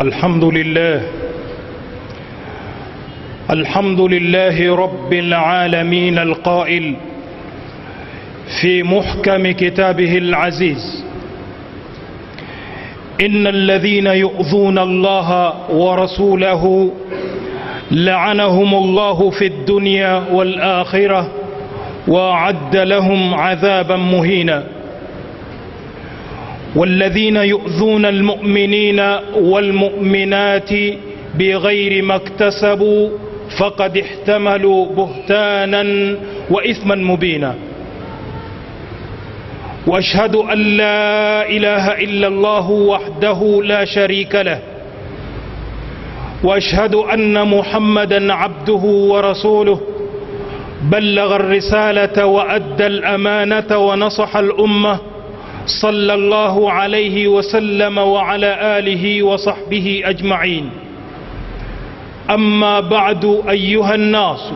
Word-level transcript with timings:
الحمد 0.00 0.44
لله. 0.44 1.02
الحمد 3.50 4.00
لله 4.00 4.76
رب 4.76 5.12
العالمين 5.12 6.18
القائل 6.18 6.94
في 8.60 8.82
محكم 8.82 9.50
كتابه 9.50 10.18
العزيز. 10.18 11.04
إن 13.20 13.46
الذين 13.46 14.06
يؤذون 14.06 14.78
الله 14.78 15.54
ورسوله 15.70 16.90
لعنهم 17.90 18.74
الله 18.74 19.30
في 19.30 19.46
الدنيا 19.46 20.24
والآخرة 20.32 21.28
وأعد 22.08 22.76
لهم 22.76 23.34
عذابا 23.34 23.96
مهينا. 23.96 24.64
والذين 26.76 27.36
يؤذون 27.36 28.06
المؤمنين 28.06 29.00
والمؤمنات 29.34 30.70
بغير 31.34 32.04
ما 32.04 32.14
اكتسبوا 32.14 33.08
فقد 33.58 33.98
احتملوا 33.98 34.86
بهتانا 34.86 36.16
وإثما 36.50 36.94
مبينا. 36.94 37.54
وأشهد 39.86 40.36
أن 40.36 40.58
لا 40.58 41.48
إله 41.48 41.92
إلا 41.92 42.26
الله 42.26 42.70
وحده 42.70 43.62
لا 43.64 43.84
شريك 43.84 44.34
له. 44.34 44.60
وأشهد 46.44 46.94
أن 46.94 47.48
محمدا 47.48 48.32
عبده 48.32 48.82
ورسوله. 49.12 49.80
بلغ 50.82 51.36
الرسالة 51.36 52.26
وأدى 52.26 52.86
الأمانة 52.86 53.76
ونصح 53.78 54.36
الأمة. 54.36 55.09
صلى 55.66 56.14
الله 56.14 56.72
عليه 56.72 57.28
وسلم 57.28 57.98
وعلى 57.98 58.78
آله 58.78 59.22
وصحبه 59.22 60.02
أجمعين. 60.04 60.70
أما 62.30 62.80
بعد 62.80 63.42
أيها 63.48 63.94
الناس 63.94 64.52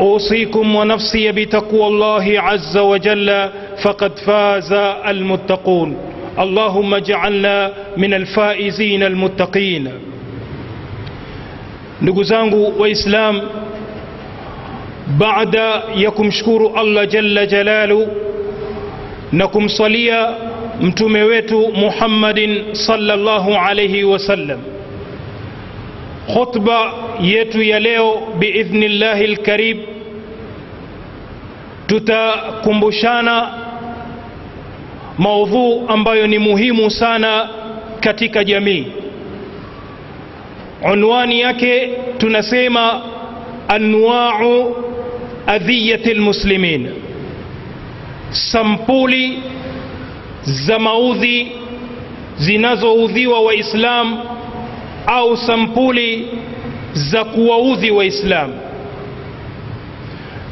أوصيكم 0.00 0.74
ونفسي 0.74 1.32
بتقوى 1.32 1.86
الله 1.86 2.40
عز 2.40 2.76
وجل 2.76 3.48
فقد 3.82 4.18
فاز 4.18 4.72
المتقون. 5.08 5.96
اللهم 6.38 6.94
اجعلنا 6.94 7.70
من 7.96 8.14
الفائزين 8.14 9.02
المتقين. 9.02 9.88
ndugu 12.02 12.24
waislam 12.78 13.40
baada 15.18 15.82
ya 15.96 16.10
kumshukuru 16.10 16.72
allah 16.76 17.06
jalla 17.06 17.46
jalalu 17.46 18.06
na 19.34 19.48
kumsalia 19.48 20.28
mtume 20.80 21.22
wetu 21.22 21.72
muhammadin 21.76 22.64
sallallahu 22.74 23.54
alaihi 23.54 24.04
wasallam 24.04 24.60
khutba 26.34 26.92
yetu 27.22 27.62
ya 27.62 27.80
leo 27.80 28.22
biidhnillahi 28.38 29.26
lkarib 29.26 29.78
tutakumbushana 31.86 33.50
maudhuu 35.18 35.84
ambayo 35.88 36.26
ni 36.26 36.38
muhimu 36.38 36.90
sana 36.90 37.48
katika 38.00 38.44
jamii 38.44 38.86
unwani 40.92 41.40
yake 41.40 41.90
tunasema 42.18 43.02
anwau 43.68 44.76
adhiyati 45.46 46.14
lmuslimin 46.14 46.90
sampuli 48.30 49.42
za 50.42 50.78
maudhi 50.78 51.52
zinazoudhiwa 52.36 53.40
waislam 53.40 54.18
au 55.06 55.36
sampuli 55.36 56.28
za 56.92 57.24
kuwaudhi 57.24 57.90
waislam. 57.90 58.50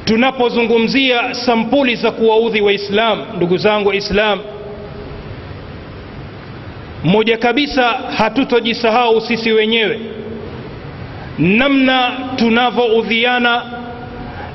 Tunapozungumzia 0.05 1.35
sampuli 1.35 1.97
za 1.97 2.11
kuwaudhi 2.11 2.61
waislam 2.61 3.19
ndugu 3.37 3.57
zangu 3.57 3.89
waislam 3.89 4.39
moja 7.05 7.37
kabisa 7.37 7.83
hatutojisahau 8.17 9.21
sisi 9.21 9.53
wenyewe. 9.53 10.01
Namna 11.39 12.13
tunavyoudhiana 12.37 13.63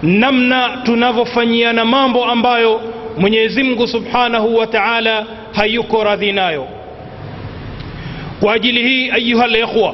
namna 0.04 0.70
tunavyofanyiana 0.84 1.86
mambo 1.86 2.26
ambayo 2.26 2.82
mwenyezi 3.18 3.64
mungu 3.64 3.88
subhanahu 3.88 4.56
wa 4.58 4.68
taala 4.68 5.26
hayuko 5.54 6.04
radhi 6.04 6.32
nayo. 6.32 6.68
Kwa 8.40 8.54
ajili 8.54 8.88
hii 8.90 9.12
ayuha 9.12 9.48
likhwa 9.48 9.94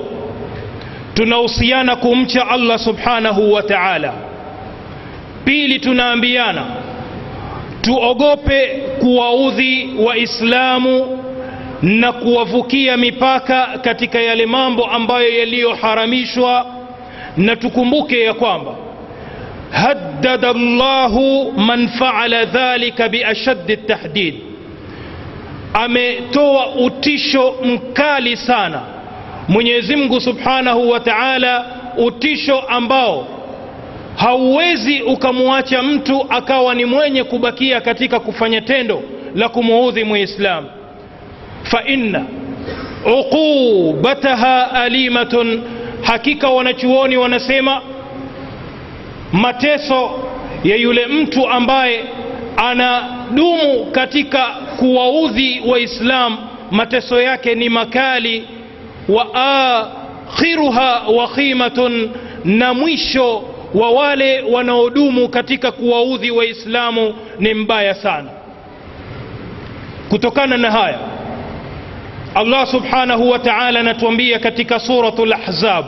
tunahusiana 1.14 1.96
kumcha 1.96 2.48
allah 2.50 2.80
subhanahu 2.80 3.54
wa 3.54 3.64
taala. 3.64 4.14
Pili 5.46 5.80
tunaambiana 5.80 6.66
tuogope 7.82 8.68
kuwaudhi 9.00 9.90
waislamu 10.06 11.20
na 11.82 12.12
kuwavukia 12.12 12.98
mipaka 12.98 13.66
katika 13.82 14.22
yale 14.22 14.46
mambo 14.46 14.86
ambayo 14.86 15.40
yaliyoharamishwa. 15.40 16.66
Na 17.38 17.56
tukumbuke 17.56 18.20
ya 18.24 18.34
kwamba 18.34 18.72
haddada 19.74 20.54
llahu 20.54 21.52
man 21.58 21.88
faala 21.88 22.46
dhalika 22.46 23.10
biashaddi 23.10 23.78
tahdid 23.78 24.36
ametoa 25.74 26.68
utisho 26.76 27.56
mkali 27.66 28.38
sana. 28.38 28.82
Mwenyezi 29.48 29.96
mungu 29.96 30.22
subhanahu 30.22 30.90
wa 30.90 31.00
taala 31.00 31.66
utisho 31.98 32.60
ambao 32.60 33.28
hauwezi 34.16 35.02
ukamwacha 35.02 35.84
mtu 35.84 36.26
akawa 36.30 36.76
ni 36.76 36.86
mwenye 36.86 37.24
kubakia 37.24 37.82
katika 37.82 38.20
kufanya 38.20 38.62
tendo 38.62 39.04
la 39.36 39.50
kumuudhi 39.50 40.04
muislamu 40.04 40.68
faina 41.64 42.26
uqubataha 43.20 44.72
alimatun 44.72 45.62
hakika 46.02 46.50
wanachuoni 46.50 47.18
wanasema 47.18 47.82
mateso 49.34 50.12
ya 50.64 50.76
yule 50.76 51.08
mtu 51.08 51.50
ambaye 51.50 52.04
anadumu 52.58 53.86
katika 53.92 54.46
kuwaudhi 54.80 55.62
waislam 55.68 56.38
mateso 56.72 57.22
yake 57.22 57.56
ni 57.56 57.70
makali. 57.70 58.48
Wa 59.10 59.28
akhiruha 60.28 61.02
wakhimatun 61.16 62.10
na 62.46 62.74
mwisho 62.74 63.44
wa 63.74 63.92
wale 63.92 64.42
wanaodumu 64.42 65.30
katika 65.30 65.72
kuwaudhi 65.72 66.32
waislamu 66.32 67.14
ni 67.40 67.54
mbaya 67.54 67.94
sana. 67.94 68.30
Kutokana 70.10 70.58
na 70.58 70.72
haya 70.72 71.00
allah 72.36 72.68
subhanahu 72.68 73.30
wa 73.30 73.40
taala 73.40 73.80
anatuambia 73.80 74.40
katika 74.40 74.80
suratu 74.80 75.26
lahzab 75.26 75.86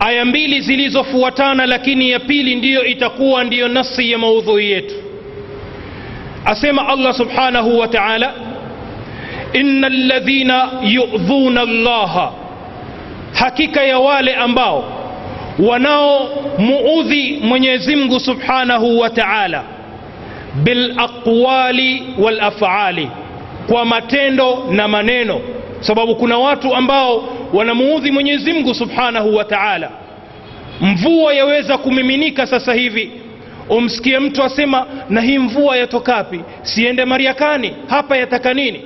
aya 0.00 0.24
mbili 0.24 0.60
zilizofuatana 0.60 1.66
lakini 1.66 2.10
ya 2.10 2.20
pili 2.20 2.54
ndiyo 2.54 2.84
itakuwa 2.84 3.44
ndiyo 3.44 3.68
nasi 3.68 4.10
ya 4.10 4.18
maudhui 4.18 4.70
yetu. 4.70 4.94
Asema 6.44 6.88
allah 6.88 7.14
subhanahu 7.14 7.78
wa 7.78 7.88
taala 7.88 8.34
inna 9.52 9.88
ladhina 9.88 10.68
yudhuna 10.82 11.64
llaha 11.64 12.32
hakika 13.32 13.82
ya 13.82 13.98
wale 13.98 14.34
ambao 14.34 14.84
wanaomuudhi 15.58 17.38
mwenyezi 17.42 17.96
mungu 17.96 18.20
subhanahu 18.20 18.98
wa 18.98 19.10
taala 19.10 19.64
bilaqwali 20.54 22.02
walafali 22.18 23.10
kwa 23.68 23.84
matendo 23.84 24.64
na 24.70 24.88
maneno 24.88 25.40
sababu 25.80 26.16
kuna 26.16 26.38
watu 26.38 26.74
ambao 26.74 27.28
wanamuudhi 27.52 28.10
mwenyezi 28.10 28.52
mungu 28.52 28.74
subhanahu 28.74 29.36
wa 29.36 29.44
taala. 29.44 29.90
Mvua 30.80 31.34
yaweza 31.34 31.78
kumiminika 31.78 32.46
sasa 32.46 32.74
hivi. 32.74 33.10
Umsikie 33.68 34.18
mtu 34.18 34.42
asema 34.42 34.86
na 35.10 35.20
hii 35.20 35.38
mvua 35.38 35.76
yatokapi 35.76 36.40
siende 36.62 37.04
mariakani. 37.04 37.72
Hapa 37.88 38.16
yataka 38.16 38.54
nini? 38.54 38.80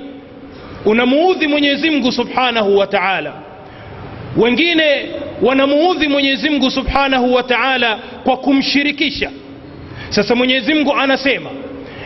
Unamuudhi 0.85 1.47
mwenyezi 1.47 1.89
mungu 1.89 2.11
subhanahu 2.11 2.77
wa 2.77 2.87
taala. 2.87 3.33
Wengine 4.37 5.05
wanamuudhi 5.41 6.07
mwenyezi 6.07 6.49
mungu 6.49 6.71
subhanahu 6.71 7.33
wa 7.33 7.43
taala 7.43 7.99
kwa 8.23 8.37
kumshirikisha. 8.37 9.29
Sasa 10.09 10.35
mwenyezi 10.35 10.73
mungu 10.73 10.93
anasema 10.93 11.49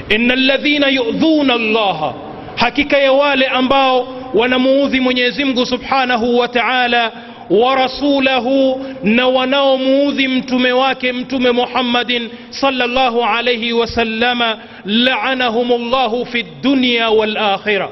ina 0.09 0.35
ladhina 0.35 0.87
yudhuna 0.87 1.55
llaha 1.57 2.13
hakika 2.55 2.97
ya 2.97 3.11
wale 3.11 3.45
ambao 3.47 4.07
wanamuudhi 4.37 4.99
mwenyezi 4.99 5.45
mungu 5.45 5.65
subhanahu 5.65 6.37
wa 6.39 6.47
taala 6.47 7.11
wa 7.49 7.75
rasulahu 7.75 8.85
na 9.03 9.27
wanaomuudhi 9.27 10.27
mtume 10.27 10.71
wake 10.71 11.13
mtume 11.13 11.51
muhammadin 11.51 12.29
salllahu 12.49 13.23
alaihi 13.23 13.73
wasallama 13.73 14.57
laanahum 14.85 15.89
llahu 15.91 16.25
fi 16.25 16.45
dunya 16.61 17.09
walakhira 17.09 17.89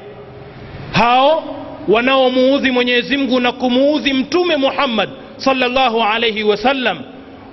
hao 0.92 1.44
wanaomuudhi 1.88 2.70
mwenyezi 2.70 3.16
mungu 3.16 3.40
na 3.40 3.52
kumuudhi 3.52 4.12
mtume 4.12 4.56
muhammad 4.56 5.08
sallallahu 5.36 6.02
alaihi 6.02 6.42
wasallam 6.42 6.98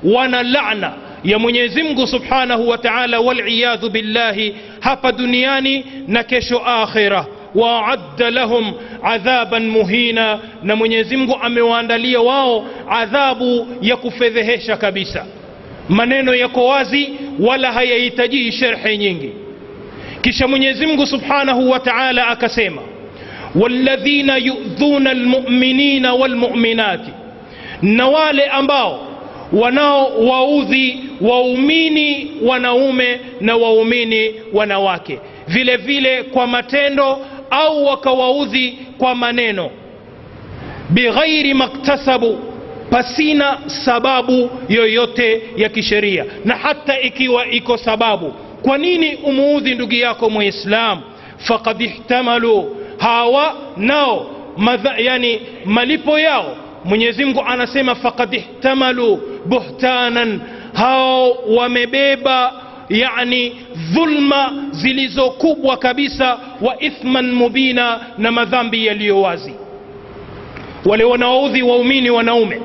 wana 0.03 0.43
lana 0.43 0.93
ya 1.23 1.39
mwenyezi 1.39 1.83
mungu 1.83 2.07
subhanahu 2.07 2.69
wa 2.69 2.77
taala 2.77 3.19
waliyadhu 3.19 3.89
billahi 3.89 4.55
hapa 4.79 5.11
duniani 5.11 5.85
na 6.07 6.23
kesho 6.23 6.57
akhira 6.65 7.25
waadda 7.55 8.29
lahum 8.31 8.73
adhaban 9.03 9.67
muhina 9.69 10.39
na 10.63 10.75
mwenyezi 10.75 11.17
mungu 11.17 11.38
amewaandalia 11.41 12.21
wao 12.21 12.65
adhabu 12.89 13.67
ya 13.81 13.97
kufedhehesha 13.97 14.77
kabisa 14.77 15.25
maneno 15.89 16.35
yako 16.35 16.65
wazi 16.65 17.09
wala 17.39 17.71
hayahitajii 17.71 18.51
sherhe 18.51 18.97
nyingi 18.97 19.29
kisha 20.21 20.47
mwenyezi 20.47 20.85
mungu 20.85 21.05
subhanahu 21.05 21.69
wa 21.69 21.79
taala 21.79 22.27
akasema 22.27 22.81
walladhina 23.55 24.38
yudhuna 24.38 25.09
almuminina 25.09 26.13
walmuminati 26.13 27.11
na 27.81 28.07
wale 28.07 28.45
ambao 28.45 29.07
wanaowaudhi 29.53 31.00
waumini 31.21 32.31
wanaume 32.45 33.19
na 33.41 33.55
waumini 33.55 34.31
wanawake 34.53 35.19
vile 35.47 35.77
vile 35.77 36.23
kwa 36.23 36.47
matendo 36.47 37.19
au 37.53 37.85
wakawaudhi 37.85 38.77
kwa 38.97 39.15
maneno. 39.15 39.69
Bighairi 40.89 41.53
maktasabu 41.53 42.39
pasina 42.89 43.57
sababu 43.85 44.50
yoyote 44.69 45.41
ya 45.57 45.69
kisheria. 45.69 46.25
Na 46.45 46.55
hata 46.55 47.00
ikiwa 47.01 47.45
iko 47.47 47.77
sababu 47.77 48.33
kwa 48.61 48.77
nini 48.77 49.15
umuudhi 49.15 49.75
ndugu 49.75 49.94
yako 49.94 50.29
muislam 50.29 51.01
fakad 51.38 51.81
ihtamalu 51.81 52.75
hawa 52.97 53.55
nao 53.77 54.25
madha, 54.57 54.94
yani 54.97 55.41
malipo 55.65 56.19
yao. 56.19 56.55
Mwenyezi 56.85 57.25
mungu 57.25 57.44
anasema 57.47 57.95
faqad 57.95 58.33
ihtamalu 58.33 59.19
buhtanan 59.45 60.41
hao 60.73 61.31
wamebeba 61.31 62.53
yani 62.93 63.55
dhulma 63.93 64.53
zilizokubwa 64.71 65.77
kabisa 65.77 66.37
wa 66.61 66.83
ithman 66.83 67.31
mubina 67.31 67.99
na 68.17 68.31
madhambi 68.31 68.85
yaliyo 68.85 69.21
wazi. 69.21 69.53
Wale 70.85 71.03
wanaoudhi 71.03 71.61
waumini 71.61 72.09
wanaume 72.09 72.61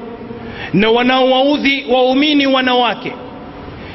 na 0.72 0.90
wanaowaudhi 0.90 1.84
waumini 1.90 2.46
wanawake 2.46 3.12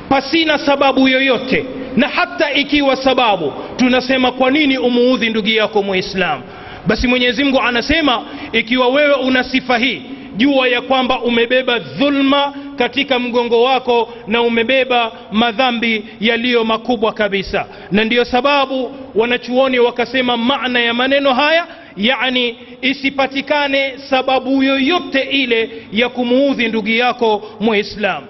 pasina 0.10 0.58
sababu 0.58 1.08
yoyote 1.08 1.66
na 1.96 2.08
hata 2.08 2.54
ikiwa 2.54 2.96
sababu 2.96 3.54
tunasema 3.78 4.32
kwa 4.32 4.52
nini 4.52 4.78
umuudhi 4.78 5.30
ndugu 5.30 5.48
yako 5.48 5.84
muislamu? 5.84 6.44
Basi 6.88 7.08
mwenyezi 7.08 7.44
mungu 7.44 7.60
anasema 7.62 8.22
ikiwa 8.52 8.88
wewe 8.88 9.14
una 9.14 9.44
sifa 9.44 9.78
hii 9.78 10.02
jua 10.38 10.68
ya 10.68 10.82
kwamba 10.82 11.22
umebeba 11.22 11.80
dhulma 11.80 12.54
katika 12.76 13.20
mgongo 13.20 13.64
wako 13.64 14.14
na 14.28 14.42
umebeba 14.42 15.12
madhambi 15.32 16.06
yaliyo 16.20 16.64
makubwa 16.64 17.14
kabisa. 17.14 17.66
Na 17.92 18.04
ndiyo 18.04 18.26
sababu 18.26 18.92
wanachuoni 19.16 19.80
wakasema 19.80 20.38
maana 20.38 20.80
ya 20.80 20.94
maneno 20.94 21.34
haya 21.34 21.68
yani 21.98 22.56
isipatikane 22.82 23.98
sababu 24.10 24.64
yoyote 24.64 25.22
ile 25.22 25.70
ya 25.92 26.10
kumuudhi 26.10 26.68
ndugu 26.68 26.88
yako 26.90 27.44
muislam. 27.60 28.24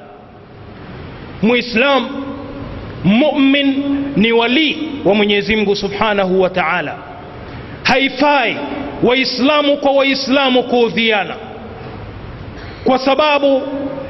Muislam 1.41 2.09
mumin 3.03 3.73
ni 4.15 4.31
walii 4.31 4.77
wa 5.05 5.15
mwenyezi 5.15 5.55
mungu 5.55 5.75
subhanahu 5.75 6.41
wa 6.41 6.49
taala. 6.49 6.97
Haifai 7.83 8.57
waislamu 9.03 9.77
kwa 9.77 9.91
waislamu 9.91 10.63
kuudhiana. 10.63 11.35
Kwa 12.83 12.97
sababu 12.99 13.61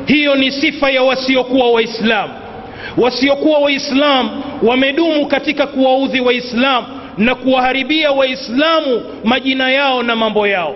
hiyo 0.05 0.35
ni 0.35 0.51
sifa 0.51 0.89
ya 0.91 1.03
wasiokuwa 1.03 1.71
waislamu. 1.71 2.33
Wasiokuwa 2.97 3.59
waislamu 3.59 4.44
wamedumu 4.63 5.25
katika 5.27 5.67
kuwaudhi 5.67 6.19
waislamu 6.19 6.88
na 7.17 7.35
kuwaharibia 7.35 8.11
waislamu 8.11 9.01
majina 9.23 9.71
yao 9.71 10.03
na 10.03 10.15
mambo 10.15 10.47
yao. 10.47 10.75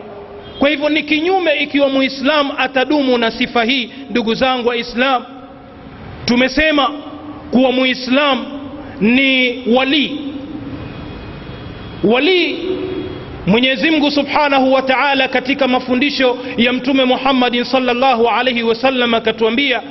Kwa 0.59 0.69
hivyo 0.69 0.89
ni 0.89 1.03
kinyume 1.03 1.53
ikiwa 1.55 1.89
muislamu 1.89 2.53
atadumu 2.57 3.17
na 3.17 3.31
sifa 3.31 3.63
hii 3.63 3.89
ndugu 4.09 4.33
zangu 4.33 4.69
waislamu. 4.69 5.25
Tumesema 6.25 6.89
kuwa 7.51 7.71
muislamu 7.71 8.45
ni 9.01 9.63
walii. 9.75 10.19
Walii 12.03 12.55
mwenyezi 13.47 13.91
mungu 13.91 14.11
subhanahu 14.11 14.73
wa 14.73 14.81
taala 14.81 15.27
katika 15.27 15.67
mafundisho 15.67 16.37
ya 16.57 16.73
mtume 16.73 17.05
muhammadin 17.05 17.63
salllah 17.63 18.19
alaihi 18.39 18.63
wasallam 18.63 19.13
akatuambia 19.13 19.81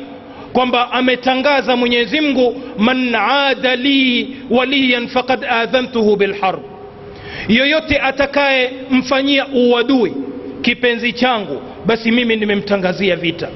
kwamba 0.52 0.92
ametangaza 0.92 1.76
mwenyezi 1.76 2.20
mungu 2.20 2.62
man 2.78 3.14
ada 3.14 3.76
li 3.76 4.36
waliyan 4.50 5.08
fakad 5.08 5.44
adhantuhu 5.44 6.16
bilharb 6.16 6.60
yoyote 7.48 7.98
atakaye 7.98 8.70
mfanyia 8.90 9.46
uadui 9.46 10.12
kipenzi 10.62 11.12
changu 11.12 11.62
basi 11.86 12.10
mimi 12.10 12.36
nimemtangazia 12.36 13.16
vita. 13.16 13.48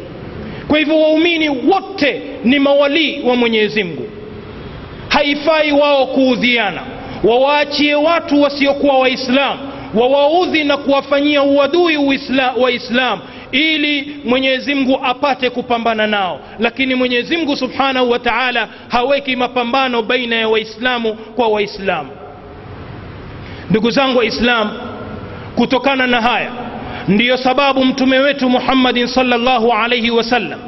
Kwa 0.69 0.79
hivyo 0.79 1.00
waumini 1.00 1.49
wote 1.49 2.23
ni 2.44 2.58
mawalii 2.58 3.20
wa 3.25 3.37
mwenyezi 3.37 3.85
mungu. 3.85 4.08
Haifai 5.08 5.73
wao 5.73 6.06
kuudhiana 6.06 6.82
wawaachie 7.25 7.94
watu 7.94 8.43
wasiokuwa 8.43 8.99
waislamu 8.99 9.69
wawaudhi 9.95 10.65
na 10.65 10.77
kuwafanyia 10.77 11.43
uadui 11.43 11.97
waislamu 12.57 13.23
ili 13.53 14.17
mwenyezi 14.25 14.75
mungu 14.75 15.01
apate 15.05 15.51
kupambana 15.51 16.07
nao. 16.07 16.41
Lakini 16.59 16.95
mwenyezi 16.95 17.37
mungu 17.37 17.57
subhanahu 17.57 18.11
wa 18.11 18.19
taala 18.19 18.69
haweki 18.89 19.37
mapambano 19.37 20.03
baina 20.03 20.37
ya 20.37 20.49
waislamu 20.49 21.15
kwa 21.15 21.49
waislamu 21.49 22.11
ndugu 23.71 23.91
zangu 23.91 24.19
waislamu 24.19 24.71
kutokana 25.57 26.07
na 26.07 26.21
haya 26.21 26.51
ndiyo 27.09 27.37
sababu 27.37 27.85
mtume 27.85 28.19
wetu 28.19 28.49
muhammadin 28.49 29.07
salllahu 29.07 29.73
alaihi 29.73 30.11
wasallam 30.11 30.61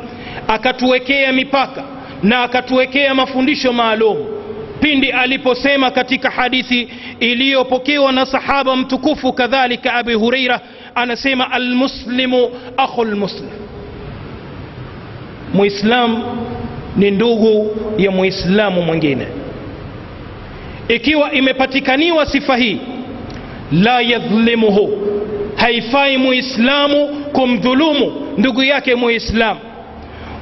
akatuwekea 0.49 1.33
mipaka 1.33 1.83
na 2.23 2.43
akatuwekea 2.43 3.15
mafundisho 3.15 3.73
maalum 3.73 4.17
pindi 4.82 5.11
aliposema 5.12 5.90
katika 5.90 6.31
hadithi 6.31 6.88
iliyopokewa 7.20 8.12
na 8.12 8.26
sahaba 8.26 8.76
mtukufu 8.76 9.32
kadhalika 9.32 9.94
abi 9.94 10.14
hureira 10.14 10.61
anasema 10.94 11.50
almuslimu 11.52 12.49
akhu 12.76 13.05
lmuslim 13.05 13.50
muislam 15.54 16.23
ni 16.97 17.11
ndugu 17.11 17.76
ya 17.99 18.11
muislamu 18.11 18.83
mwingine. 18.83 19.26
Ikiwa 20.88 21.33
imepatikaniwa 21.33 22.26
sifa 22.26 22.57
hii 22.57 22.78
la 23.73 24.00
yadhlimuhu 24.00 24.99
haifai 25.57 26.16
muislamu 26.18 27.09
kumdhulumu 27.33 28.12
ndugu 28.38 28.62
yake 28.62 28.95
muislamu 28.95 29.61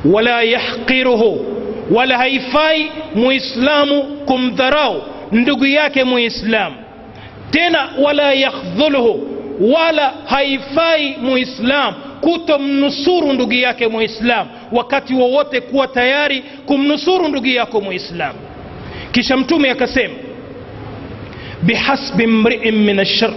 wala 0.04 0.42
yahqiruhu 0.42 1.46
wala 1.90 2.16
haifai 2.18 2.90
muislamu 3.14 4.02
kumdharau 4.02 5.02
ndugu 5.32 5.66
yake 5.66 6.04
muislamu 6.04 6.76
tena 7.50 7.88
wala 8.02 8.32
yakhdhuluhu 8.32 9.26
wala 9.74 10.12
haifai 10.26 11.16
muislamu 11.22 11.96
kutomnusuru 12.20 13.32
ndugu 13.32 13.52
yake 13.52 13.88
muislamu 13.88 14.50
wakati 14.72 15.14
wowote 15.14 15.60
kuwa 15.60 15.86
tayari 15.88 16.44
kumnusuru 16.66 17.28
ndugu 17.28 17.46
yako 17.46 17.80
muislamu 17.80 18.38
kisha 19.12 19.36
mtume 19.36 19.70
akasema 19.70 20.14
bihasbi 21.62 22.26
mriin 22.26 22.74
min 22.84 22.98
ashar 23.00 23.32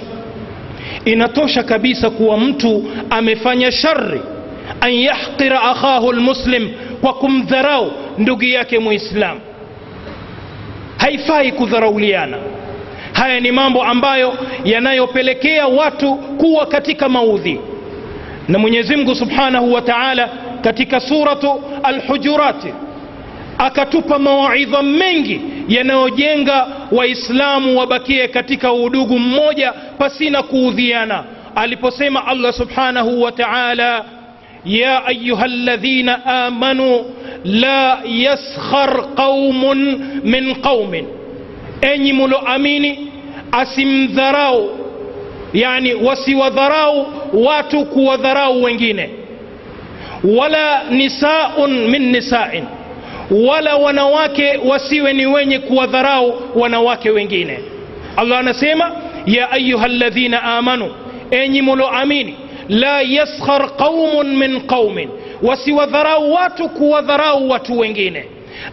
inatosha 1.05 1.63
kabisa 1.63 2.09
kuwa 2.09 2.37
mtu 2.37 2.91
amefanya 3.09 3.71
shari 3.71 4.21
an 4.81 4.93
yahqira 4.93 5.61
akhahu 5.61 6.13
lmuslim 6.13 6.69
kwa 7.03 7.13
kumdharau 7.13 7.91
ndugu 8.17 8.43
yake 8.43 8.79
muislamu 8.79 9.39
haifai 10.97 11.51
kudharauliana. 11.51 12.37
Haya 13.13 13.39
ni 13.39 13.51
mambo 13.51 13.83
ambayo 13.83 14.33
yanayopelekea 14.63 15.67
watu 15.67 16.15
kuwa 16.15 16.65
katika 16.65 17.09
maudhi. 17.09 17.59
Na 18.47 18.59
mwenyezi 18.59 18.95
mungu 18.95 19.15
subhanahu 19.15 19.73
wa 19.73 19.81
taala 19.81 20.29
katika 20.61 20.99
suratu 20.99 21.61
alhujurati 21.83 22.73
akatupa 23.57 24.19
mawaidha 24.19 24.81
mengi 24.83 25.41
yanayojenga 25.67 26.67
waislamu 26.91 27.77
wabakie 27.79 28.27
katika 28.27 28.73
udugu 28.73 29.19
mmoja 29.19 29.73
pasina 29.97 30.43
kuudhiana. 30.43 31.23
Aliposema 31.55 32.27
allah 32.27 32.53
subhanahu 32.53 33.21
wa 33.21 33.31
taala 33.31 34.05
يا 34.65 35.07
أيها 35.07 35.45
الذين 35.45 36.09
آمنوا 36.09 37.03
لا 37.45 37.97
يسخر 38.05 39.01
قوم 39.17 39.61
من 40.23 40.53
قوم. 40.53 41.07
أني 41.83 42.13
ملو 42.13 42.37
أميني 42.37 42.99
أسم 43.53 44.05
ذراو 44.05 44.69
يعني 45.55 45.93
وسوى 45.93 46.49
ذراو 46.49 47.05
واتك 47.33 47.97
وذراو 47.97 48.63
وينجين 48.65 49.09
ولا 50.23 50.83
نساء 50.91 51.67
من 51.67 52.11
نساء 52.11 52.63
ولا 53.31 53.73
ونواك 53.73 54.59
وسوى 54.65 55.13
نوينك 55.13 55.71
وذراو 55.71 56.33
ونواك 56.55 57.05
وينجين 57.05 57.57
الله 58.19 58.41
نسيما 58.41 58.87
يا 59.27 59.53
أيها 59.55 59.85
الذين 59.85 60.33
آمنوا 60.33 60.89
أني 61.33 61.61
ملو 61.61 61.87
أميني 61.87 62.33
لا 62.69 63.01
يسخر 63.01 63.65
قوم 63.65 64.25
من 64.25 64.59
قوم 64.59 65.09
وسوى 65.43 65.85
ذراواتك 65.85 66.81
وذراوات 66.81 67.69
وينجين 67.69 68.23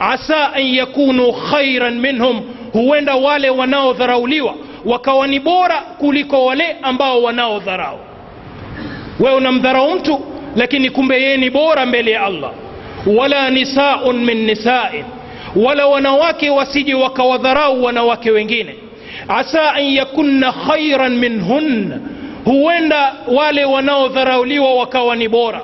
عسى 0.00 0.34
أن 0.56 0.66
يكونوا 0.66 1.32
خيرا 1.32 1.90
منهم 1.90 2.44
هوين 2.76 3.10
والي 3.10 3.50
وناو 3.50 3.90
ذراوليوة 3.90 4.54
وكواني 4.86 5.38
بورا 5.38 5.80
كوليكو 6.00 6.36
والي 6.36 6.76
أمباو 6.86 7.26
وناو 7.26 7.58
ذراو. 7.58 7.96
ونم 9.20 9.66
انتو 9.66 10.18
لكن 10.56 10.84
يكون 10.84 11.08
بييني 11.08 11.48
بورا 11.48 11.84
ملي 11.84 12.26
الله. 12.26 12.52
ولا 13.06 13.50
نساء 13.50 14.12
من 14.12 14.46
نساء 14.46 15.04
ولا 15.56 15.84
ونواكي 15.84 16.50
وسيدي 16.50 16.94
وكوذراو 16.94 17.86
ونواكي 17.86 18.30
وينجين 18.30 18.66
عسى 19.28 19.58
أن 19.58 19.82
يكون 19.82 20.50
خيرا 20.52 21.08
منهن 21.08 22.00
huenda 22.44 23.12
wale 23.28 23.64
wanaodharauliwa 23.64 24.74
wakawa 24.74 25.16
ni 25.16 25.28
bora 25.28 25.62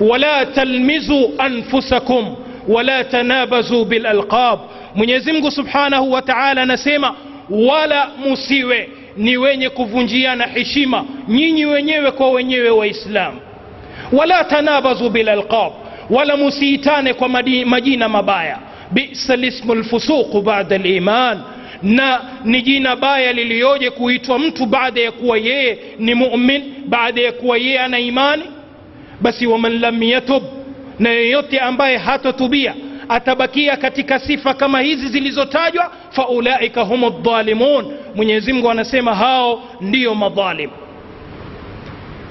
wala 0.00 0.46
talmizu 0.46 1.30
anfusakum 1.38 2.36
wala 2.68 3.04
tanabazu 3.04 3.84
bilalqab 3.84 4.58
mwenyezi 4.94 5.32
mungu 5.32 5.50
subhanahu 5.50 6.12
wa 6.12 6.22
taala 6.22 6.62
anasema 6.62 7.14
wala 7.50 8.08
musiwe 8.26 8.88
ni 9.16 9.36
wenye 9.36 9.68
kuvunjiana 9.70 10.46
heshima 10.46 11.04
nyinyi 11.28 11.66
wenyewe 11.66 12.10
kwa 12.10 12.30
wenyewe 12.30 12.70
waislamu 12.70 13.38
wala 14.12 14.44
tanabazu 14.44 15.10
bilalqab 15.10 15.72
wala 16.10 16.36
musiitane 16.36 17.14
kwa 17.14 17.28
majina 17.66 18.08
mabaya 18.08 18.58
bisa 18.90 19.36
lismu 19.36 19.74
lfusuqu 19.74 20.40
bada 20.42 20.78
liman 20.78 21.40
na 21.82 22.20
ni 22.44 22.62
jina 22.62 22.96
baya 22.96 23.32
liliyoje 23.32 23.90
kuitwa 23.90 24.38
mtu 24.38 24.66
baada 24.66 25.00
ya 25.00 25.12
kuwa 25.12 25.38
yeye 25.38 25.78
ni 25.98 26.14
mumin 26.14 26.74
baada 26.86 27.20
ya 27.20 27.32
kuwa 27.32 27.58
yeye 27.58 27.78
ana 27.80 27.98
imani? 27.98 28.42
Basi 29.20 29.46
waman 29.46 29.80
lam 29.80 30.02
yatub 30.02 30.42
na 30.98 31.10
yeyote 31.10 31.60
ambaye 31.60 31.96
hatotubia 31.96 32.74
atabakia 33.08 33.76
katika 33.76 34.18
sifa 34.18 34.54
kama 34.54 34.80
hizi 34.80 35.08
zilizotajwa 35.08 35.92
faulaika 36.10 36.82
hum 36.82 37.22
dhalimun 37.22 37.92
mwenyezi 38.14 38.52
mungu 38.52 38.70
anasema 38.70 39.14
hao 39.14 39.62
ndiyo 39.80 40.14
madhalim 40.14 40.70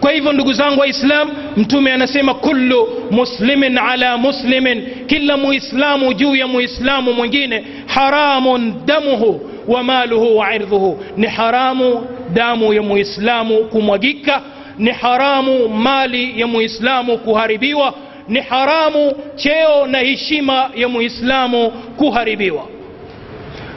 kwa 0.04 0.12
hivyo 0.12 0.34
ndugu 0.34 0.54
zangu 0.54 0.80
waislam 0.80 1.30
mtume 1.58 1.92
anasema 1.94 2.34
kullu 2.34 2.88
muslimin 3.12 3.78
ala 3.78 4.18
muslimin. 4.18 4.84
Kila 5.08 5.38
muislamu 5.38 6.14
juu 6.14 6.36
ya 6.36 6.48
muislamu 6.48 7.14
mwingine 7.14 7.64
haramun 7.86 8.74
damuhu 8.86 9.50
wa 9.68 9.84
maluhu 9.84 10.38
wa 10.38 10.56
irdhuhu 10.56 11.04
ni 11.18 11.28
haramu 11.28 12.08
damu 12.34 12.74
ya 12.74 12.82
muislamu 12.82 13.58
kumwagika 13.64 14.42
ni 14.78 14.92
haramu 14.92 15.70
mali 15.70 16.40
ya 16.42 16.48
muislamu 16.48 17.18
kuharibiwa 17.18 17.94
ni 18.28 18.40
haramu 18.42 19.14
cheo 19.36 19.88
na 19.88 20.00
heshima 20.00 20.70
ya 20.76 20.88
muislamu 20.88 21.72
kuharibiwa. 21.72 22.68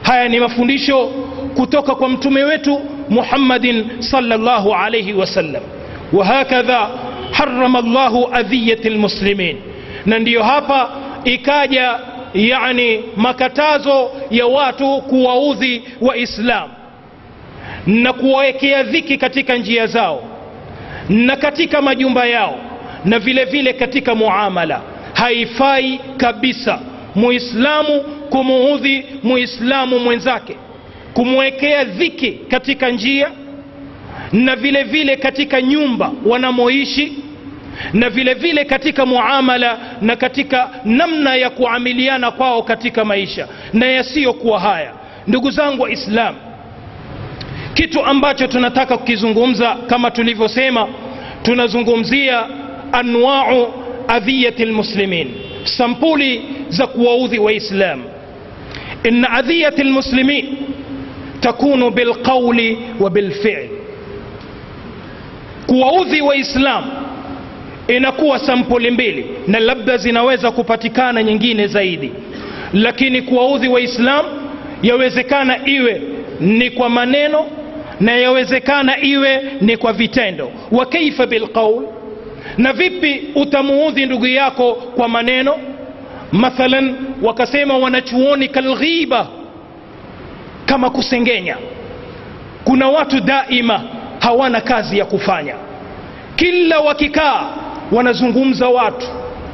Haya 0.02 0.28
ni 0.28 0.40
mafundisho 0.40 1.06
kutoka 1.56 1.94
kwa 1.94 2.08
mtume 2.08 2.44
wetu 2.44 2.80
muhammadin 3.08 3.84
sallallahu 3.98 4.74
alaihi 4.74 5.12
wasallam 5.12 5.62
wahakadha 6.12 6.88
harama 7.30 7.80
llahu 7.80 8.28
adhiyat 8.32 8.84
lmuslimin 8.84 9.56
na 10.06 10.18
ndiyo 10.18 10.42
hapa 10.42 10.90
ikaja 11.24 11.98
yani 12.34 13.00
makatazo 13.16 14.10
ya 14.30 14.46
watu 14.46 15.02
kuwaudhi 15.02 15.82
waislamu 16.00 16.72
na 17.86 18.12
kuwawekea 18.12 18.82
dhiki 18.82 19.16
katika 19.18 19.56
njia 19.56 19.86
zao 19.86 20.22
na 21.08 21.36
katika 21.36 21.82
majumba 21.82 22.26
yao 22.26 22.58
na 23.04 23.18
vile 23.18 23.44
vile 23.44 23.72
katika 23.72 24.14
muamala. 24.14 24.80
Haifai 25.14 26.00
kabisa 26.16 26.78
muislamu 27.14 28.00
kumuudhi 28.30 29.06
muislamu 29.22 29.98
mwenzake 29.98 30.56
kumwekea 31.14 31.84
dhiki 31.84 32.32
katika 32.32 32.88
njia 32.90 33.30
na 34.32 34.56
vile 34.56 34.82
vile 34.82 35.16
katika 35.16 35.62
nyumba 35.62 36.12
wanamoishi 36.26 37.12
na 37.92 38.10
vile 38.10 38.34
vile 38.34 38.64
katika 38.64 39.06
muamala 39.06 39.78
na 40.00 40.16
katika 40.16 40.70
namna 40.84 41.34
ya 41.36 41.50
kuamiliana 41.50 42.30
kwao 42.30 42.62
katika 42.62 43.04
maisha 43.04 43.48
na 43.72 43.86
yasiyokuwa 43.86 44.60
haya. 44.60 44.92
Ndugu 45.26 45.50
zangu 45.50 45.82
waislam 45.82 46.34
kitu 47.74 48.04
ambacho 48.04 48.46
tunataka 48.46 48.98
kukizungumza 48.98 49.76
kama 49.86 50.10
tulivyosema 50.10 50.88
tunazungumzia 51.42 52.46
anwau 52.92 53.74
adhiyati 54.08 54.64
lmuslimin 54.64 55.30
sampuli 55.64 56.42
za 56.68 56.86
kuwaudhi 56.86 57.38
waislam. 57.38 58.02
In 59.04 59.24
adhiyati 59.30 59.84
lmuslimin 59.84 60.56
takunu 61.40 61.90
bilqauli 61.90 62.78
wa 63.00 63.10
bilfili 63.10 63.70
kuwaudhi 65.66 66.20
waislamu 66.20 66.86
inakuwa 67.88 68.38
sampuli 68.38 68.90
mbili 68.90 69.26
na 69.46 69.58
labda 69.60 69.96
zinaweza 69.96 70.50
kupatikana 70.50 71.22
nyingine 71.22 71.66
zaidi. 71.66 72.12
Lakini 72.72 73.22
kuwaudhi 73.22 73.68
waislamu 73.68 74.28
yawezekana 74.82 75.66
iwe 75.68 76.02
ni 76.40 76.70
kwa 76.70 76.88
maneno 76.88 77.46
na 78.00 78.12
yawezekana 78.16 79.00
iwe 79.04 79.42
ni 79.60 79.76
kwa 79.76 79.92
vitendo. 79.92 80.50
Wa 80.72 80.86
kaifa 80.86 81.26
bilqaul 81.26 81.84
na 82.58 82.72
vipi 82.72 83.22
utamuudhi 83.34 84.06
ndugu 84.06 84.26
yako 84.26 84.74
kwa 84.74 85.08
maneno? 85.08 85.54
Mathalan 86.32 86.94
wakasema 87.22 87.76
wanachuoni 87.78 88.48
kalghiba 88.48 89.26
kama 90.66 90.90
kusengenya. 90.90 91.56
Kuna 92.64 92.88
watu 92.88 93.20
daima 93.20 93.82
hawana 94.26 94.60
kazi 94.60 94.98
ya 94.98 95.04
kufanya. 95.04 95.54
Kila 96.36 96.78
wakikaa 96.80 97.46
wanazungumza 97.92 98.68
watu 98.68 99.06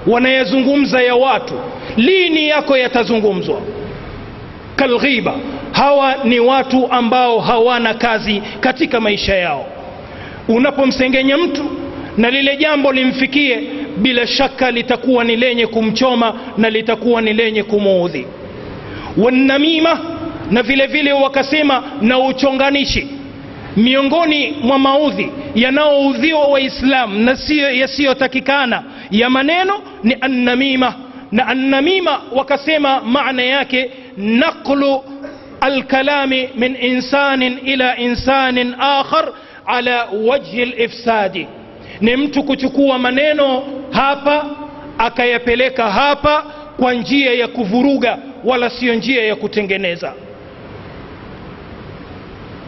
wanayazungumza 0.07 1.03
ya 1.03 1.15
watu. 1.15 1.55
Lini 1.97 2.49
yako 2.49 2.77
yatazungumzwa? 2.77 3.61
Kalghiba 4.77 5.35
hawa 5.73 6.15
ni 6.25 6.41
watu 6.41 6.87
ambao 6.93 7.41
hawana 7.41 7.95
kazi 7.95 8.43
katika 8.61 9.01
maisha 9.01 9.35
yao. 9.37 9.67
Unapomsengenya 10.49 11.39
mtu 11.39 11.65
na 12.17 12.31
lile 12.31 12.57
jambo 12.57 12.93
limfikie 12.93 13.61
bila 13.97 14.27
shaka 14.27 14.71
litakuwa 14.71 15.25
ni 15.25 15.37
lenye 15.37 15.67
kumchoma 15.67 16.35
na 16.59 16.71
litakuwa 16.71 17.23
ni 17.23 17.33
lenye 17.33 17.63
kumuudhi. 17.63 18.27
Wanamima 19.17 20.01
na 20.51 20.63
vile 20.63 20.87
vile 20.87 21.13
wakasema 21.13 21.83
na 22.01 22.19
uchonganishi 22.19 23.09
miongoni 23.77 24.51
mwa 24.63 24.79
maudhi 24.79 25.33
yanayoudhiwa 25.55 26.47
waislamu 26.47 27.19
na 27.19 27.37
siyo 27.37 27.71
yasiyotakikana 27.75 28.83
ya 29.11 29.31
maneno 29.31 29.75
ni 30.03 30.17
annamima. 30.21 30.95
Na 31.33 31.47
annamima 31.47 32.21
wakasema 32.33 33.01
maana 33.01 33.43
yake 33.43 33.91
naqlu 34.17 35.05
alkalami 35.61 36.49
min 36.57 36.77
insanin 36.83 37.59
ila 37.65 37.97
insanin 37.97 38.75
akhar 38.79 39.33
ala 39.67 40.05
wajhi 40.27 40.65
lifsadi 40.65 41.47
ni 42.01 42.17
mtu 42.17 42.43
kuchukua 42.45 42.99
maneno 42.99 43.63
hapa 43.91 44.47
akayapeleka 44.99 45.91
hapa 45.91 46.45
kwa 46.77 46.93
njia 46.95 47.33
ya 47.35 47.49
kuvuruga 47.49 48.19
wala 48.45 48.71
siyo 48.71 48.95
njia 48.95 49.23
ya 49.25 49.37
kutengeneza. 49.37 50.13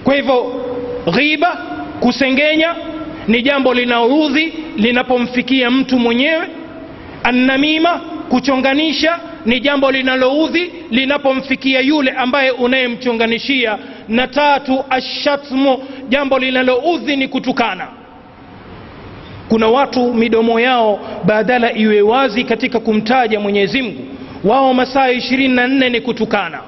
Kwa 0.05 0.15
hivyo 0.15 0.65
ghiba 1.13 1.57
kusengenya 2.01 2.75
ni 3.29 3.43
jambo 3.43 3.75
linaoudhi 3.75 4.53
linapomfikia 4.77 5.71
mtu 5.71 5.99
mwenyewe. 5.99 6.47
Annamima 7.23 8.01
kuchonganisha 8.29 9.19
ni 9.47 9.61
jambo 9.61 9.91
linaloudhi 9.93 10.73
linapomfikia 10.91 11.81
yule 11.81 12.11
ambaye 12.11 12.51
unayemchonganishia. 12.51 13.79
Na 14.09 14.27
tatu 14.29 14.85
ashatmu 14.91 15.79
jambo 16.09 16.39
linaloudhi 16.39 17.17
ni 17.17 17.29
kutukana. 17.29 17.89
Kuna 19.49 19.69
watu 19.69 20.15
midomo 20.15 20.61
yao 20.61 21.01
badala 21.25 21.73
iwe 21.73 22.01
wazi 22.03 22.45
katika 22.45 22.81
kumtaja 22.81 23.41
mwenyezi 23.41 23.83
mungu 23.83 24.01
wao 24.45 24.75
masaa 24.75 25.09
ishirini 25.11 25.55
na 25.55 25.67
nne 25.67 25.89
ni 25.91 26.01
kutukana. 26.01 26.59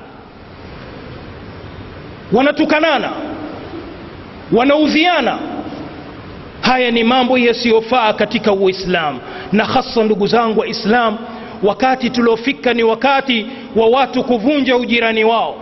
Wanatukanana 2.33 3.11
wanaudhiana 4.53 5.38
haya 6.61 6.91
ni 6.91 7.05
mambo 7.05 7.38
yasiyofaa 7.38 8.12
katika 8.12 8.53
uislamu 8.53 9.21
na 9.53 9.65
hasa 9.65 10.05
ndugu 10.05 10.26
zangu 10.26 10.61
waislamu 10.61 11.19
wakati 11.62 12.11
tuliofika 12.11 12.75
ni 12.75 12.83
wakati 12.83 13.47
wa 13.76 13.87
watu 13.87 14.25
kuvunja 14.25 14.76
ujirani 14.76 15.25
wao 15.25 15.57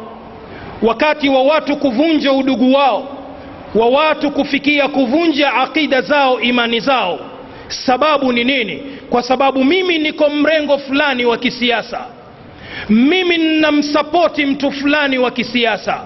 wakati 0.82 1.28
wa 1.28 1.42
watu 1.42 1.76
kuvunja 1.76 2.32
udugu 2.32 2.72
wao 2.74 3.08
wa 3.74 3.86
watu 3.88 4.30
kufikia 4.30 4.88
kuvunja 4.88 5.54
aqida 5.54 6.00
zao 6.00 6.40
imani 6.40 6.80
zao. 6.80 7.18
Sababu 7.68 8.32
ni 8.32 8.44
nini? 8.44 8.82
Kwa 9.10 9.22
sababu 9.22 9.64
mimi 9.64 9.98
niko 9.98 10.28
mrengo 10.30 10.78
fulani 10.78 11.24
wa 11.24 11.36
kisiasa. 11.38 12.00
Mimi 12.88 13.36
ninamsapoti 13.38 14.46
mtu 14.46 14.72
fulani 14.72 15.18
wa 15.18 15.30
kisiasa 15.30 16.00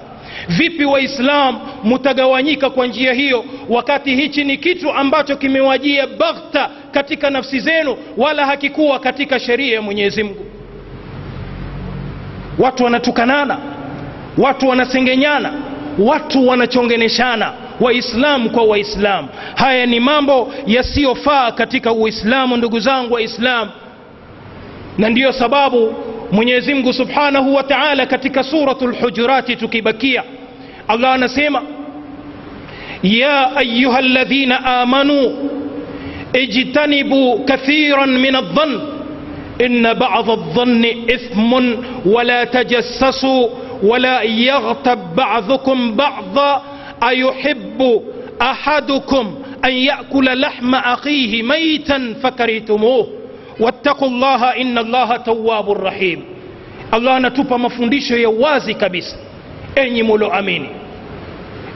vipi 0.48 0.84
waislam 0.84 1.58
mutagawanyika 1.84 2.70
kwa 2.70 2.86
njia 2.86 3.12
hiyo 3.12 3.44
wakati 3.68 4.16
hichi 4.16 4.44
ni 4.44 4.56
kitu 4.56 4.90
ambacho 4.92 5.36
kimewajia 5.36 6.06
baghta 6.06 6.70
katika 6.92 7.30
nafsi 7.30 7.60
zenu 7.60 7.96
wala 8.16 8.46
hakikuwa 8.46 8.98
katika 8.98 9.40
sheria 9.40 9.74
ya 9.74 9.82
mwenyezi 9.82 10.22
mungu? 10.22 10.46
Watu 12.58 12.84
wanatukanana 12.84 13.58
watu 14.38 14.68
wanasengenyana 14.68 15.52
watu 15.98 16.48
wanachongeneshana 16.48 17.52
waislamu 17.80 18.50
kwa 18.50 18.62
waislamu 18.64 19.28
haya 19.54 19.86
ni 19.86 20.00
mambo 20.00 20.52
yasiyofaa 20.66 21.52
katika 21.52 21.92
uislamu 21.92 22.56
ndugu 22.56 22.80
zangu 22.80 23.14
waislamu 23.14 23.70
na 24.98 25.08
ndiyo 25.10 25.32
sababu 25.32 25.94
mwenyezi 26.32 26.74
mungu 26.74 26.92
subhanahu 26.92 27.54
wa 27.54 27.62
taala 27.62 28.06
katika 28.06 28.42
suratu 28.42 28.86
lhujurati 28.88 29.56
tukibakia 29.56 30.22
allah 30.88 31.12
anasema 31.14 31.62
ya 33.02 33.56
ayuha 33.56 34.00
ladhina 34.00 34.64
amanuu 34.64 35.50
اجتنبوا 36.36 37.38
كثيرا 37.46 38.06
من 38.06 38.36
الظن 38.36 38.80
ان 39.60 39.94
بعض 39.94 40.30
الظن 40.30 40.84
اثم 41.10 41.52
ولا 42.06 42.44
تجسسوا 42.44 43.48
ولا 43.82 44.22
يغتب 44.22 44.98
بعضكم 45.16 45.94
بعضا 45.96 46.62
ايحب 47.08 48.02
احدكم 48.42 49.34
ان 49.64 49.72
ياكل 49.72 50.40
لحم 50.40 50.74
اخيه 50.74 51.42
ميتا 51.42 52.14
فكرهتموه 52.22 53.06
واتقوا 53.60 54.08
الله 54.08 54.42
إن 54.62 54.78
الله 54.78 55.16
تواب 55.16 55.70
رحيم. 55.70 56.24
الله 56.94 57.18
نتوبا 57.18 57.56
مفنديش 57.56 58.10
يوازي 58.10 58.74
كبس 58.74 59.16
أني 59.78 60.02
مولو 60.02 60.26
أمين. 60.26 60.68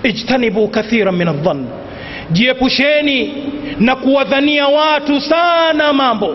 اجتنبوا 0.07 0.69
كثيرا 0.75 1.11
من 1.11 1.29
الظن. 1.29 1.67
جيبوشيني 2.33 3.33
نكوى 3.81 4.25
ذنيا 4.25 4.65
واتو 4.65 5.19
سانا 5.19 5.93
مامبو. 5.93 6.33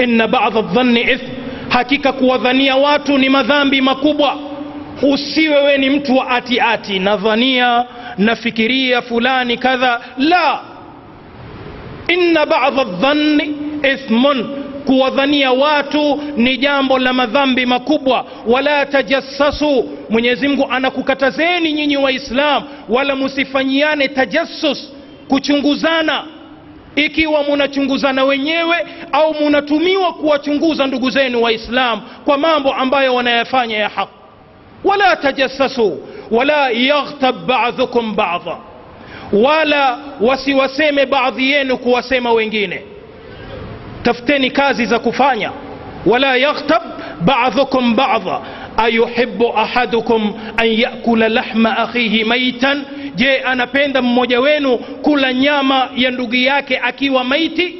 إن 0.00 0.26
بعض 0.26 0.56
الظن 0.56 0.96
إث 0.96 1.22
حقيقة 1.70 2.10
قوى 2.10 2.38
ذنيا 2.38 2.74
واتو 2.74 3.16
نما 3.16 3.42
ذنبي 3.42 3.80
مكوبا 3.80 4.32
وسيوين 5.02 5.84
امتو 5.84 6.22
أتي 6.22 6.74
أتي. 6.74 6.98
نظنيا 6.98 7.86
نفكرية 8.18 9.00
فلاني 9.00 9.56
كذا. 9.56 10.00
لا. 10.18 10.60
إن 12.10 12.44
بعض 12.44 12.80
الظن 12.80 13.38
ithmun 13.82 14.64
kuwadhania 14.86 15.52
watu 15.52 16.22
ni 16.36 16.56
jambo 16.56 16.98
la 16.98 17.12
madhambi 17.12 17.66
makubwa. 17.66 18.24
Wala 18.46 18.86
tajassasu 18.86 19.88
mwenyezi 20.10 20.48
mungu 20.48 20.66
anakukatazeni 20.70 21.72
nyinyi 21.72 21.96
waislam 21.96 22.62
wala 22.88 23.16
musifanyiane 23.16 24.08
tajassus 24.08 24.92
kuchunguzana. 25.28 26.24
Ikiwa 26.96 27.42
munachunguzana 27.42 28.24
wenyewe 28.24 28.76
au 29.12 29.34
munatumiwa 29.34 30.12
kuwachunguza 30.12 30.86
ndugu 30.86 31.10
zenu 31.10 31.42
waislam 31.42 32.00
kwa 32.24 32.38
mambo 32.38 32.72
ambayo 32.74 33.14
wanayafanya 33.14 33.76
ya 33.76 33.88
haq. 33.88 34.08
Wala 34.84 35.16
tajassasu 35.16 35.98
wala 36.30 36.70
yaghtab 36.70 37.46
badhukum 37.46 38.14
badha. 38.16 38.56
Wala 39.32 39.98
wasiwaseme 40.20 41.06
baadhi 41.06 41.50
yenu 41.50 41.78
kuwasema 41.78 42.32
wengine 42.32 42.82
tafuteni 44.02 44.50
kazi 44.50 44.86
za 44.86 44.98
kufanya 44.98 45.52
wala 46.06 46.36
yaghtab 46.36 46.82
badhukum 47.20 47.96
badha 47.96 48.40
ayuhibu 48.76 49.52
ahadukum 49.58 50.34
an 50.56 50.66
yakula 50.68 51.28
lahma 51.28 51.78
akhihi 51.78 52.24
maitan 52.24 52.84
je 53.14 53.38
anapenda 53.40 54.02
mmoja 54.02 54.40
wenu 54.40 54.78
kula 54.78 55.32
nyama 55.32 55.88
ya 55.96 56.10
ndugu 56.10 56.34
yake 56.34 56.78
akiwa 56.78 57.24
maiti 57.24 57.76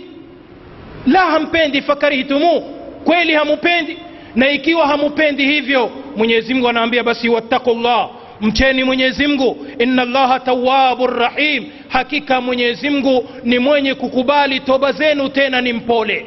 la 1.06 1.20
hampendi 1.20 1.82
fakarihtumu 1.82 2.60
kweli 3.04 3.34
hamupendi 3.34 3.98
na 4.34 4.50
ikiwa 4.50 4.86
hamupendi 4.86 5.44
hivyo 5.46 5.90
mwenyezi 6.16 6.54
mungu 6.54 6.68
anaambia 6.68 7.02
basi 7.02 7.28
wattaqullah 7.28 8.08
mcheni 8.40 8.84
mwenyezi 8.84 9.26
mungu. 9.26 9.66
Inna 9.78 10.02
allaha 10.02 10.40
tawabu 10.40 11.06
rahim. 11.06 11.64
Hakika 11.88 12.40
mwenyezi 12.40 12.90
mungu 12.90 13.28
ni 13.44 13.58
mwenye 13.58 13.94
kukubali 13.94 14.60
toba 14.60 14.92
zenu 14.92 15.28
tena 15.28 15.60
ni 15.60 15.72
mpole. 15.72 16.26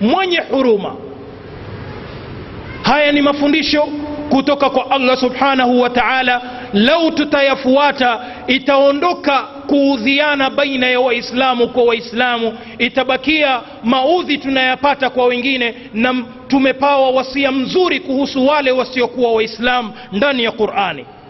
Mwenye 0.00 0.38
huruma. 0.50 0.96
Haya 2.82 3.12
ni 3.12 3.22
mafundisho 3.22 3.88
kutoka 4.30 4.70
kwa 4.70 4.90
allah 4.90 5.16
subhanahu 5.18 5.80
wa 5.80 5.90
taala. 5.90 6.42
Lau 6.72 7.10
tutayafuata 7.10 8.20
itaondoka 8.46 9.42
kuudhiana 9.42 10.50
baina 10.50 10.86
ya 10.86 11.00
waislamu 11.00 11.68
kwa 11.68 11.82
waislamu. 11.84 12.58
Itabakia 12.78 13.60
maudhi 13.84 14.38
tunayapata 14.38 15.10
kwa 15.10 15.26
wengine 15.26 15.74
na 15.94 16.24
tumepawa 16.48 17.10
wasia 17.10 17.52
mzuri 17.52 18.00
kuhusu 18.00 18.46
wale 18.46 18.70
wasiokuwa 18.70 19.32
waislamu 19.32 19.92
ndani 20.12 20.44
ya 20.44 20.52
qurani 20.52 21.04